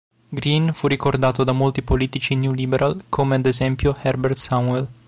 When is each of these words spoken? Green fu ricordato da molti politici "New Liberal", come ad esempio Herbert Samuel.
Green 0.31 0.73
fu 0.73 0.87
ricordato 0.87 1.43
da 1.43 1.51
molti 1.51 1.83
politici 1.83 2.33
"New 2.33 2.53
Liberal", 2.53 3.03
come 3.07 3.35
ad 3.35 3.45
esempio 3.45 3.95
Herbert 4.01 4.35
Samuel. 4.37 4.87